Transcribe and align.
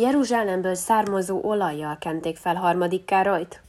Jeruzsálemből 0.00 0.74
származó 0.74 1.40
olajjal 1.42 1.96
kenték 1.98 2.36
fel 2.36 2.54
harmadik 2.54 3.04
Károlyt. 3.04 3.60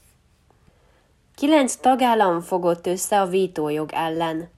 Kilenc 1.35 1.75
tagállam 1.75 2.42
fogott 2.42 2.88
össze 2.88 3.21
a 3.21 3.27
vétójog 3.27 3.89
ellen. 3.93 4.49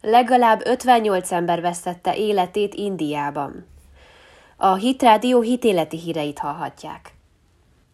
Legalább 0.00 0.60
58 0.64 1.30
ember 1.30 1.60
vesztette 1.60 2.16
életét 2.16 2.74
Indiában. 2.74 3.66
A 4.56 4.74
Hitrádió 4.74 5.40
hitéleti 5.40 5.98
híreit 5.98 6.38
hallhatják. 6.38 7.14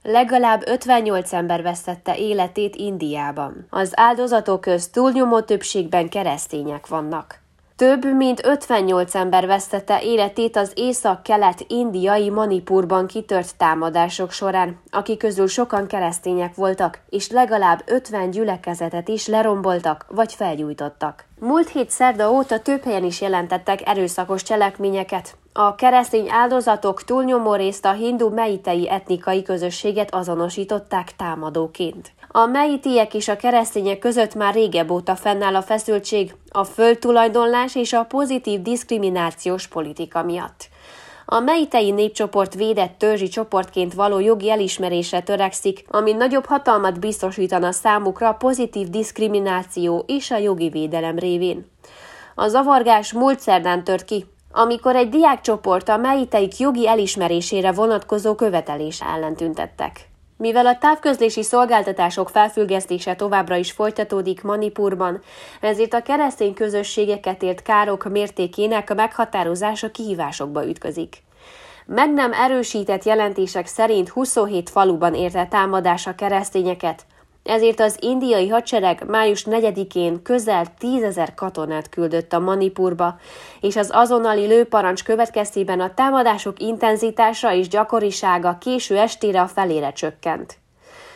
Legalább 0.02 0.62
58 0.66 1.32
ember 1.32 1.62
vesztette 1.62 2.16
életét 2.16 2.76
Indiában. 2.76 3.66
Az 3.70 3.92
áldozatok 3.94 4.60
közt 4.60 4.92
túlnyomó 4.92 5.40
többségben 5.40 6.08
keresztények 6.08 6.86
vannak. 6.86 7.40
Több 7.78 8.14
mint 8.16 8.46
58 8.46 9.14
ember 9.14 9.46
vesztette 9.46 10.02
életét 10.02 10.56
az 10.56 10.72
észak-kelet-indiai 10.74 12.30
Manipurban 12.30 13.06
kitört 13.06 13.56
támadások 13.56 14.30
során, 14.30 14.80
akik 14.90 15.18
közül 15.18 15.46
sokan 15.46 15.86
keresztények 15.86 16.54
voltak, 16.54 17.00
és 17.08 17.30
legalább 17.30 17.82
50 17.86 18.30
gyülekezetet 18.30 19.08
is 19.08 19.26
leromboltak 19.26 20.06
vagy 20.08 20.32
felgyújtottak. 20.32 21.24
Múlt 21.40 21.68
hét 21.68 21.90
szerda 21.90 22.30
óta 22.30 22.60
több 22.60 22.82
helyen 22.82 23.04
is 23.04 23.20
jelentettek 23.20 23.88
erőszakos 23.88 24.42
cselekményeket. 24.42 25.36
A 25.52 25.74
keresztény 25.74 26.30
áldozatok 26.30 27.04
túlnyomó 27.04 27.54
részt 27.54 27.84
a 27.84 27.92
hindu 27.92 28.28
meitei 28.28 28.90
etnikai 28.90 29.42
közösséget 29.42 30.14
azonosították 30.14 31.16
támadóként. 31.16 32.12
A 32.28 32.46
meitiek 32.46 33.14
és 33.14 33.28
a 33.28 33.36
keresztények 33.36 33.98
között 33.98 34.34
már 34.34 34.54
régebb 34.54 34.90
óta 34.90 35.16
fennáll 35.16 35.54
a 35.54 35.62
feszültség, 35.62 36.34
a 36.50 36.64
földtulajdonlás 36.64 37.74
és 37.74 37.92
a 37.92 38.04
pozitív 38.04 38.62
diszkriminációs 38.62 39.66
politika 39.66 40.22
miatt. 40.22 40.68
A 41.30 41.40
meitei 41.40 41.90
népcsoport 41.90 42.54
védett 42.54 42.98
törzsi 42.98 43.28
csoportként 43.28 43.94
való 43.94 44.18
jogi 44.18 44.50
elismerésre 44.50 45.20
törekszik, 45.20 45.84
ami 45.88 46.12
nagyobb 46.12 46.44
hatalmat 46.44 47.00
biztosítana 47.00 47.72
számukra 47.72 48.32
pozitív 48.32 48.88
diszkrimináció 48.88 50.04
és 50.06 50.30
a 50.30 50.36
jogi 50.36 50.68
védelem 50.68 51.18
révén. 51.18 51.70
A 52.34 52.48
zavargás 52.48 53.12
múlt 53.12 53.40
szerdán 53.40 53.84
tört 53.84 54.04
ki, 54.04 54.26
amikor 54.52 54.96
egy 54.96 55.08
diákcsoport 55.08 55.88
a 55.88 55.96
meiteik 55.96 56.58
jogi 56.58 56.88
elismerésére 56.88 57.72
vonatkozó 57.72 58.34
követelés 58.34 59.00
ellen 59.00 59.34
tüntettek. 59.34 60.08
Mivel 60.36 60.66
a 60.66 60.78
távközlési 60.78 61.42
szolgáltatások 61.42 62.28
felfüggesztése 62.28 63.14
továbbra 63.14 63.56
is 63.56 63.72
folytatódik 63.72 64.42
Manipurban, 64.42 65.20
ezért 65.60 65.94
a 65.94 66.02
keresztény 66.02 66.54
közösségeket 66.54 67.42
ért 67.42 67.62
károk 67.62 68.10
mértékének 68.10 68.90
a 68.90 68.94
meghatározása 68.94 69.90
kihívásokba 69.90 70.66
ütközik. 70.68 71.26
Meg 71.86 72.12
nem 72.12 72.32
erősített 72.32 73.04
jelentések 73.04 73.66
szerint 73.66 74.08
27 74.08 74.70
faluban 74.70 75.14
érte 75.14 75.46
támadás 75.46 76.06
a 76.06 76.14
keresztényeket, 76.14 77.06
ezért 77.48 77.80
az 77.80 77.96
indiai 78.00 78.48
hadsereg 78.48 79.04
május 79.06 79.44
4-én 79.50 80.22
közel 80.22 80.66
tízezer 80.78 81.34
katonát 81.34 81.88
küldött 81.88 82.32
a 82.32 82.38
Manipurba, 82.38 83.18
és 83.60 83.76
az 83.76 83.90
azonnali 83.92 84.46
lőparancs 84.46 85.04
következtében 85.04 85.80
a 85.80 85.94
támadások 85.94 86.60
intenzitása 86.60 87.52
és 87.52 87.68
gyakorisága 87.68 88.58
késő 88.60 88.96
estére 88.96 89.40
a 89.40 89.46
felére 89.46 89.92
csökkent. 89.92 90.58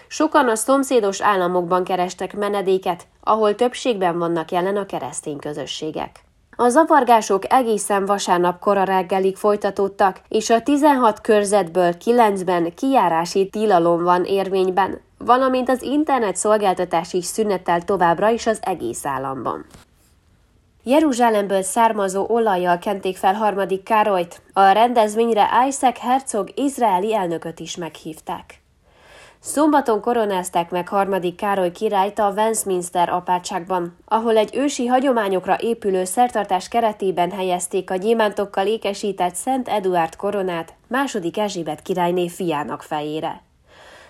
Sokan 0.09 0.49
a 0.49 0.55
szomszédos 0.55 1.21
államokban 1.21 1.85
kerestek 1.85 2.37
menedéket, 2.37 3.07
ahol 3.21 3.55
többségben 3.55 4.19
vannak 4.19 4.51
jelen 4.51 4.77
a 4.77 4.87
keresztény 4.87 5.39
közösségek. 5.39 6.21
A 6.57 6.69
zavargások 6.69 7.53
egészen 7.53 8.07
vasárnap 8.07 8.59
kora 8.59 8.85
reggelig 8.85 9.37
folytatódtak, 9.37 10.21
és 10.29 10.51
a 10.51 10.63
16 10.63 11.21
körzetből 11.21 11.95
9-ben 12.05 12.75
kijárási 12.75 13.49
tilalom 13.49 14.03
van 14.03 14.25
érvényben, 14.25 15.01
valamint 15.19 15.69
az 15.69 15.83
internet 15.83 16.37
szolgáltatás 16.37 17.13
is 17.13 17.25
szünetel 17.25 17.83
továbbra 17.83 18.29
is 18.31 18.47
az 18.47 18.59
egész 18.63 19.05
államban. 19.05 19.67
Jeruzsálemből 20.85 21.63
származó 21.63 22.27
olajjal 22.29 22.79
kenték 22.79 23.17
fel 23.17 23.35
harmadik 23.35 23.83
Károlyt, 23.83 24.43
a 24.53 24.71
rendezvényre 24.71 25.49
Isaac 25.69 25.99
Herzog 25.99 26.51
izraeli 26.55 27.15
elnököt 27.15 27.61
is 27.61 27.77
meghívták. 27.77 28.62
Szombaton 29.45 30.01
koronázták 30.01 30.71
meg 30.71 30.89
harmadik 30.89 31.37
Károly 31.37 31.73
királyt 31.73 32.19
a 32.19 32.33
Westminster 32.37 33.09
apátságban, 33.09 33.97
ahol 34.05 34.37
egy 34.37 34.57
ősi 34.57 34.87
hagyományokra 34.87 35.57
épülő 35.61 36.05
szertartás 36.05 36.69
keretében 36.69 37.31
helyezték 37.31 37.91
a 37.91 37.97
gyémántokkal 37.97 38.67
ékesített 38.67 39.35
Szent 39.35 39.69
Eduard 39.69 40.17
koronát 40.17 40.75
második 40.89 41.39
Erzsébet 41.39 41.83
királyné 41.83 42.29
fiának 42.29 42.83
fejére. 42.83 43.43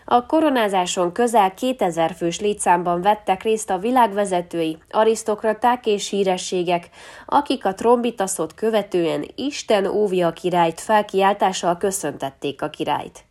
A 0.05 0.27
koronázáson 0.27 1.13
közel 1.13 1.55
2000 1.55 2.13
fős 2.15 2.41
létszámban 2.41 3.03
vettek 3.03 3.43
részt 3.43 3.71
a 3.71 3.79
világvezetői, 3.79 4.79
arisztokraták 4.91 5.87
és 5.87 6.09
hírességek, 6.09 6.89
akik 7.27 7.65
a 7.65 7.75
trombitaszot 7.75 8.55
követően 8.55 9.25
Isten 9.35 9.87
óvja 9.87 10.27
a 10.27 10.33
királyt 10.33 10.81
felkiáltással 10.81 11.77
köszöntették 11.77 12.63
a 12.63 12.71
királyt. 12.71 13.25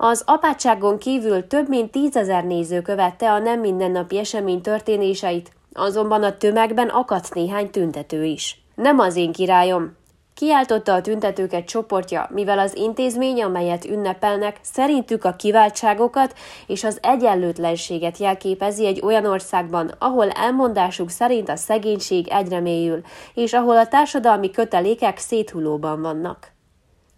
Az 0.00 0.22
apátságon 0.26 0.98
kívül 0.98 1.46
több 1.46 1.68
mint 1.68 1.90
tízezer 1.90 2.44
néző 2.44 2.82
követte 2.82 3.32
a 3.32 3.38
nem 3.38 3.60
mindennapi 3.60 4.18
esemény 4.18 4.60
történéseit, 4.60 5.52
azonban 5.72 6.22
a 6.22 6.36
tömegben 6.36 6.88
akadt 6.88 7.34
néhány 7.34 7.70
tüntető 7.70 8.24
is. 8.24 8.62
Nem 8.74 8.98
az 8.98 9.16
én 9.16 9.32
királyom, 9.32 9.96
Kiáltotta 10.38 10.94
a 10.94 11.00
tüntetőket 11.00 11.64
csoportja, 11.64 12.28
mivel 12.34 12.58
az 12.58 12.76
intézmény, 12.76 13.42
amelyet 13.42 13.84
ünnepelnek, 13.84 14.58
szerintük 14.62 15.24
a 15.24 15.36
kiváltságokat 15.36 16.34
és 16.66 16.84
az 16.84 16.98
egyenlőtlenséget 17.02 18.18
jelképezi 18.18 18.86
egy 18.86 19.00
olyan 19.04 19.26
országban, 19.26 19.90
ahol 19.98 20.30
elmondásuk 20.30 21.10
szerint 21.10 21.48
a 21.48 21.56
szegénység 21.56 22.28
egyre 22.28 22.60
mélyül, 22.60 23.00
és 23.34 23.52
ahol 23.52 23.76
a 23.76 23.88
társadalmi 23.88 24.50
kötelékek 24.50 25.18
széthulóban 25.18 26.02
vannak. 26.02 26.56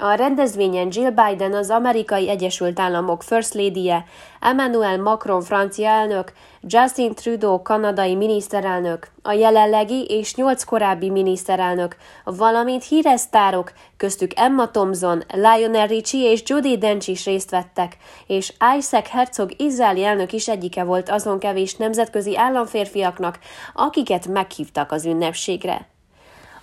A 0.03 0.15
rendezvényen 0.15 0.89
Jill 0.91 1.11
Biden, 1.11 1.53
az 1.53 1.71
amerikai 1.71 2.29
Egyesült 2.29 2.81
Államok 2.81 3.23
First 3.23 3.55
Lady-je, 3.55 4.05
Emmanuel 4.41 4.99
Macron 4.99 5.43
francia 5.43 5.89
elnök, 5.89 6.33
Justin 6.63 7.15
Trudeau 7.15 7.63
kanadai 7.63 8.15
miniszterelnök, 8.15 9.09
a 9.23 9.33
jelenlegi 9.33 10.05
és 10.05 10.35
nyolc 10.35 10.65
korábbi 10.65 11.11
miniszterelnök, 11.11 11.97
valamint 12.25 12.85
híres 12.85 13.21
sztárok, 13.21 13.73
köztük 13.97 14.31
Emma 14.35 14.71
Thompson, 14.71 15.23
Lionel 15.33 15.87
Richie 15.87 16.31
és 16.31 16.43
Judy 16.47 16.79
Dench 16.79 17.09
is 17.09 17.25
részt 17.25 17.51
vettek, 17.51 17.97
és 18.27 18.53
Isaac 18.79 19.09
Herzog 19.09 19.51
izraeli 19.57 20.05
elnök 20.05 20.33
is 20.33 20.49
egyike 20.49 20.85
volt 20.85 21.09
azon 21.09 21.39
kevés 21.39 21.77
nemzetközi 21.77 22.37
államférfiaknak, 22.37 23.39
akiket 23.75 24.27
meghívtak 24.27 24.93
az 24.93 25.05
ünnepségre. 25.05 25.90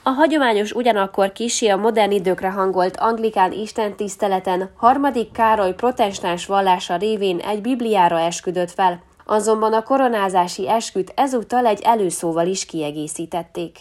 A 0.07 0.09
hagyományos 0.09 0.71
ugyanakkor 0.71 1.31
kisé 1.31 1.67
a 1.67 1.77
modern 1.77 2.11
időkre 2.11 2.49
hangolt 2.49 2.97
anglikán 2.97 3.51
istentiszteleten 3.51 4.69
harmadik 4.75 5.31
Károly 5.31 5.73
protestáns 5.73 6.45
vallása 6.45 6.95
révén 6.95 7.39
egy 7.39 7.61
bibliára 7.61 8.19
esküdött 8.19 8.71
fel, 8.71 9.01
azonban 9.25 9.73
a 9.73 9.83
koronázási 9.83 10.69
esküt 10.69 11.11
ezúttal 11.15 11.65
egy 11.65 11.81
előszóval 11.81 12.47
is 12.47 12.65
kiegészítették. 12.65 13.77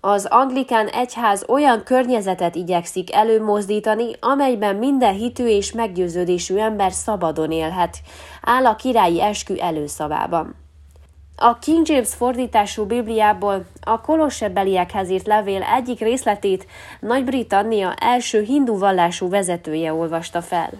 Az 0.00 0.26
anglikán 0.26 0.86
egyház 0.86 1.44
olyan 1.48 1.82
környezetet 1.82 2.54
igyekszik 2.54 3.14
előmozdítani, 3.14 4.10
amelyben 4.20 4.76
minden 4.76 5.14
hitű 5.14 5.46
és 5.46 5.72
meggyőződésű 5.72 6.56
ember 6.56 6.92
szabadon 6.92 7.50
élhet, 7.50 7.96
áll 8.42 8.66
a 8.66 8.76
királyi 8.76 9.22
eskü 9.22 9.54
előszavában. 9.58 10.63
A 11.36 11.58
King 11.58 11.88
James 11.88 12.14
fordítású 12.14 12.84
Bibliából 12.84 13.64
a 13.82 14.00
kolossebeliekhez 14.00 15.10
írt 15.10 15.26
levél 15.26 15.62
egyik 15.62 16.00
részletét 16.00 16.66
Nagy-Britannia 17.00 17.94
első 17.94 18.42
hindu 18.42 18.78
vallású 18.78 19.28
vezetője 19.28 19.92
olvasta 19.92 20.42
fel. 20.42 20.70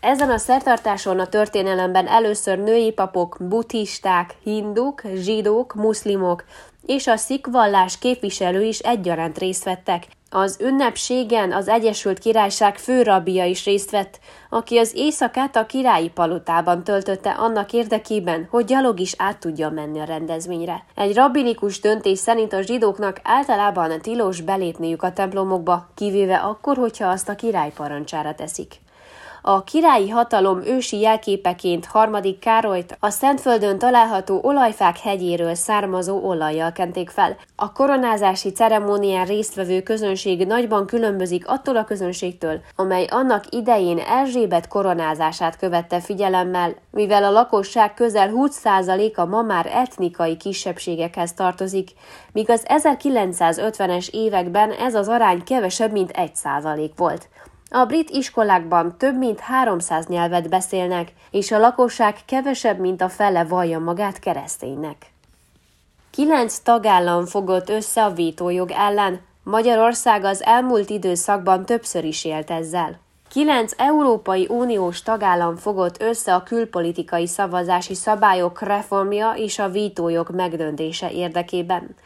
Ezen 0.00 0.30
a 0.30 0.38
szertartáson 0.38 1.18
a 1.18 1.26
történelemben 1.26 2.06
először 2.06 2.58
női 2.58 2.92
papok, 2.92 3.36
buddhisták, 3.40 4.34
hinduk, 4.42 5.02
zsidók, 5.14 5.74
muszlimok 5.74 6.44
és 6.86 7.06
a 7.06 7.16
szik 7.16 7.46
vallás 7.46 7.98
képviselő 7.98 8.62
is 8.64 8.78
egyaránt 8.78 9.38
részt 9.38 9.64
vettek, 9.64 10.06
az 10.30 10.56
ünnepségen 10.60 11.52
az 11.52 11.68
Egyesült 11.68 12.18
Királyság 12.18 12.78
főrabia 12.78 13.44
is 13.44 13.64
részt 13.64 13.90
vett, 13.90 14.20
aki 14.50 14.78
az 14.78 14.92
éjszakát 14.94 15.56
a 15.56 15.66
királyi 15.66 16.08
palotában 16.08 16.84
töltötte 16.84 17.30
annak 17.30 17.72
érdekében, 17.72 18.46
hogy 18.50 18.64
gyalog 18.64 19.00
is 19.00 19.14
át 19.16 19.38
tudja 19.38 19.70
menni 19.70 20.00
a 20.00 20.04
rendezvényre. 20.04 20.84
Egy 20.94 21.14
rabbinikus 21.14 21.80
döntés 21.80 22.18
szerint 22.18 22.52
a 22.52 22.62
zsidóknak 22.62 23.20
általában 23.22 24.00
tilos 24.00 24.40
belépniük 24.40 25.02
a 25.02 25.12
templomokba, 25.12 25.88
kivéve 25.94 26.36
akkor, 26.36 26.76
hogyha 26.76 27.08
azt 27.08 27.28
a 27.28 27.34
király 27.34 27.72
parancsára 27.76 28.34
teszik. 28.34 28.80
A 29.42 29.64
királyi 29.64 30.08
hatalom 30.08 30.62
ősi 30.64 31.00
jelképeként 31.00 31.86
harmadik 31.86 32.38
Károlyt 32.38 32.96
a 33.00 33.10
Szentföldön 33.10 33.78
található 33.78 34.40
olajfák 34.42 34.98
hegyéről 34.98 35.54
származó 35.54 36.24
olajjal 36.24 36.72
kenték 36.72 37.10
fel. 37.10 37.36
A 37.56 37.72
koronázási 37.72 38.50
ceremónián 38.50 39.26
résztvevő 39.26 39.82
közönség 39.82 40.46
nagyban 40.46 40.86
különbözik 40.86 41.48
attól 41.48 41.76
a 41.76 41.84
közönségtől, 41.84 42.60
amely 42.76 43.06
annak 43.10 43.44
idején 43.50 43.98
Erzsébet 43.98 44.68
koronázását 44.68 45.56
követte 45.56 46.00
figyelemmel, 46.00 46.74
mivel 46.90 47.24
a 47.24 47.30
lakosság 47.30 47.94
közel 47.94 48.30
20%-a 48.34 49.24
ma 49.24 49.42
már 49.42 49.66
etnikai 49.66 50.36
kisebbségekhez 50.36 51.32
tartozik, 51.32 51.90
míg 52.32 52.50
az 52.50 52.66
1950-es 52.68 54.08
években 54.10 54.70
ez 54.70 54.94
az 54.94 55.08
arány 55.08 55.44
kevesebb, 55.44 55.92
mint 55.92 56.10
1% 56.14 56.90
volt. 56.96 57.28
A 57.72 57.84
brit 57.84 58.10
iskolákban 58.10 58.98
több 58.98 59.18
mint 59.18 59.40
300 59.40 60.06
nyelvet 60.06 60.48
beszélnek, 60.48 61.12
és 61.30 61.50
a 61.50 61.58
lakosság 61.58 62.16
kevesebb, 62.24 62.78
mint 62.78 63.00
a 63.00 63.08
fele 63.08 63.44
vallja 63.44 63.78
magát 63.78 64.18
kereszténynek. 64.18 65.12
Kilenc 66.10 66.58
tagállam 66.58 67.26
fogott 67.26 67.68
össze 67.68 68.04
a 68.04 68.12
vétójog 68.12 68.70
ellen, 68.70 69.20
Magyarország 69.42 70.24
az 70.24 70.42
elmúlt 70.42 70.90
időszakban 70.90 71.64
többször 71.64 72.04
is 72.04 72.24
élt 72.24 72.50
ezzel. 72.50 73.00
Kilenc 73.30 73.72
Európai 73.76 74.46
Uniós 74.48 75.02
tagállam 75.02 75.56
fogott 75.56 76.02
össze 76.02 76.34
a 76.34 76.42
külpolitikai 76.42 77.26
szavazási 77.26 77.94
szabályok 77.94 78.60
reformja 78.60 79.32
és 79.36 79.58
a 79.58 79.68
vítójog 79.68 80.30
megdöntése 80.30 81.10
érdekében. 81.10 81.96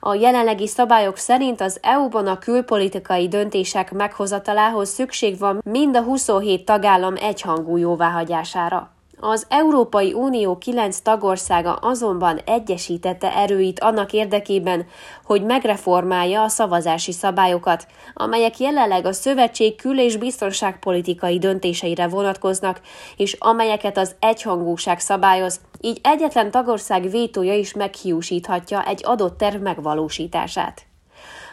A 0.00 0.14
jelenlegi 0.14 0.66
szabályok 0.66 1.16
szerint 1.16 1.60
az 1.60 1.78
EU-ban 1.82 2.26
a 2.26 2.38
külpolitikai 2.38 3.28
döntések 3.28 3.92
meghozatalához 3.92 4.88
szükség 4.88 5.38
van 5.38 5.60
mind 5.64 5.96
a 5.96 6.02
27 6.02 6.64
tagállam 6.64 7.14
egyhangú 7.16 7.76
jóváhagyására. 7.76 8.93
Az 9.26 9.46
Európai 9.48 10.12
Unió 10.12 10.58
kilenc 10.58 10.98
tagországa 10.98 11.72
azonban 11.74 12.40
egyesítette 12.44 13.36
erőit 13.36 13.80
annak 13.80 14.12
érdekében, 14.12 14.86
hogy 15.24 15.44
megreformálja 15.44 16.42
a 16.42 16.48
szavazási 16.48 17.12
szabályokat, 17.12 17.86
amelyek 18.14 18.58
jelenleg 18.58 19.06
a 19.06 19.12
szövetség 19.12 19.76
kül- 19.76 19.98
és 19.98 20.16
biztonságpolitikai 20.16 21.38
döntéseire 21.38 22.08
vonatkoznak, 22.08 22.80
és 23.16 23.32
amelyeket 23.38 23.98
az 23.98 24.14
egyhangúság 24.20 25.00
szabályoz, 25.00 25.60
így 25.80 26.00
egyetlen 26.02 26.50
tagország 26.50 27.10
vétója 27.10 27.54
is 27.54 27.74
meghiúsíthatja 27.74 28.86
egy 28.86 29.00
adott 29.04 29.38
terv 29.38 29.62
megvalósítását. 29.62 30.86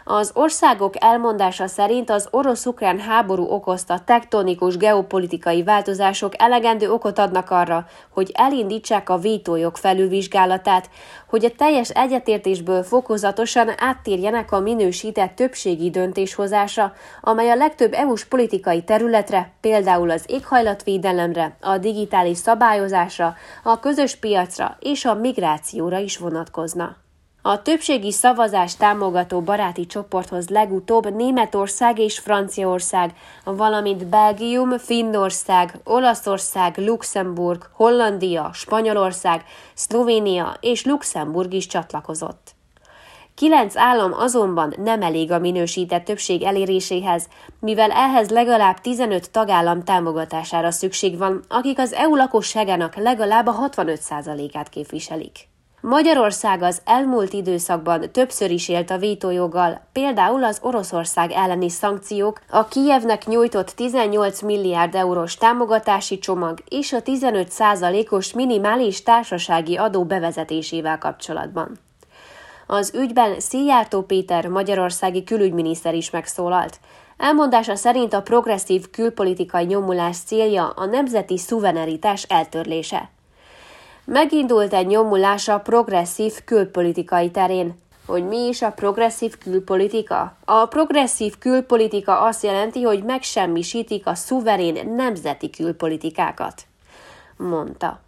Az 0.04 0.32
országok 0.34 0.94
elmondása 1.04 1.68
szerint 1.68 2.10
az 2.10 2.28
orosz-ukrán 2.32 3.00
háború 3.00 3.44
okozta 3.44 4.00
tektonikus 4.00 4.78
geopolitikai 4.78 5.64
változások 5.64 6.34
elegendő 6.42 6.92
okot 6.92 7.20
adnak 7.20 7.50
arra, 7.50 7.86
hogy 8.10 8.32
elindítsák 8.34 9.10
a 9.10 9.18
vétójog 9.18 9.76
felülvizsgálatát, 9.76 10.90
hogy 11.28 11.46
a 11.46 11.52
teljes 11.58 11.90
egyetértésből 11.90 12.84
fokozatosan 12.84 13.70
áttérjenek 13.78 14.52
a 14.52 14.60
minősített 14.60 15.36
többségi 15.36 15.90
döntéshozásra, 15.90 16.94
amely 17.22 17.50
a 17.50 17.56
legtöbb 17.56 17.94
EU-s 17.94 18.26
politikai 18.26 18.84
területre, 18.84 19.52
például 19.62 20.10
az 20.10 20.24
éghajlatvédelemre, 20.28 21.58
a 21.62 21.78
digitális 21.78 22.38
szabályozásra, 22.38 23.36
a 23.64 23.80
közös 23.80 24.16
piacra 24.16 24.78
és 24.80 25.06
a 25.06 25.14
migrációra 25.14 25.98
is 25.98 26.18
vonatkozna. 26.18 26.96
A 27.44 27.62
többségi 27.62 28.12
szavazás 28.12 28.76
támogató 28.76 29.42
baráti 29.42 29.86
csoporthoz 29.86 30.50
legutóbb 30.50 31.16
Németország 31.16 32.00
és 32.00 32.20
Franciaország, 32.20 33.14
valamint 33.44 34.08
Belgium, 34.08 34.78
Finnország, 34.78 35.80
Olaszország, 35.84 36.78
Luxemburg, 36.78 37.70
Hollandia, 37.74 38.50
Spanyolország, 38.54 39.44
Szlovénia 39.74 40.58
és 40.60 40.86
Luxemburg 40.86 41.54
is 41.54 41.68
csatlakozott. 41.68 42.56
Kilenc 43.36 43.78
állam 43.78 44.14
azonban 44.14 44.74
nem 44.78 45.02
elég 45.02 45.32
a 45.32 45.40
minősített 45.40 46.06
többség 46.06 46.44
eléréséhez, 46.44 47.28
mivel 47.60 47.92
ehhez 47.92 48.30
legalább 48.30 48.78
15 48.78 49.32
tagállam 49.32 49.84
támogatására 49.84 50.72
szükség 50.72 51.18
van, 51.18 51.44
akik 51.48 51.80
az 51.80 51.94
EU 51.94 52.16
lakosságának 52.16 52.96
legalább 52.96 53.48
a 53.48 53.70
65%-át 53.70 54.70
képviselik. 54.70 55.51
Magyarország 55.82 56.62
az 56.62 56.82
elmúlt 56.86 57.34
időszakban 57.34 58.12
többször 58.12 58.52
is 58.52 58.70
élt 58.70 58.90
a 58.90 58.98
vétójoggal, 58.98 59.82
például 59.92 60.44
az 60.44 60.60
Oroszország 60.62 61.32
elleni 61.32 61.70
szankciók, 61.70 62.42
a 62.50 62.66
Kijevnek 62.68 63.26
nyújtott 63.26 63.70
18 63.70 64.42
milliárd 64.42 64.96
eurós 64.96 65.36
támogatási 65.36 66.20
csomag 66.20 66.64
és 66.70 66.94
a 66.94 67.02
15 67.02 67.50
százalékos 67.50 68.34
minimális 68.34 69.04
társasági 69.04 69.78
adó 69.78 70.06
bevezetésével 70.06 70.98
kapcsolatban. 70.98 71.80
Az 72.68 72.94
ügyben 72.96 73.40
Szijjártó 73.40 74.02
Péter 74.02 74.48
magyarországi 74.48 75.24
külügyminiszter 75.24 75.94
is 75.94 76.10
megszólalt. 76.10 76.80
Elmondása 77.18 77.76
szerint 77.76 78.14
a 78.14 78.22
progresszív 78.22 78.90
külpolitikai 78.90 79.66
nyomulás 79.66 80.18
célja 80.18 80.70
a 80.70 80.86
nemzeti 80.86 81.38
szuverenitás 81.38 82.24
eltörlése. 82.24 83.10
Megindult 84.12 84.74
egy 84.74 84.88
nyomulás 84.88 85.48
a 85.48 85.60
progresszív 85.60 86.34
külpolitikai 86.46 87.32
terén. 87.32 87.82
Hogy 88.06 88.28
mi 88.28 88.48
is 88.48 88.62
a 88.62 88.72
progresszív 88.72 89.38
külpolitika? 89.38 90.38
A 90.46 90.66
progresszív 90.66 91.38
külpolitika 91.38 92.22
azt 92.22 92.44
jelenti, 92.44 92.82
hogy 92.82 93.04
megsemmisítik 93.04 94.08
a 94.08 94.16
szuverén 94.16 94.94
nemzeti 94.96 95.50
külpolitikákat, 95.50 96.62
mondta. 97.38 98.02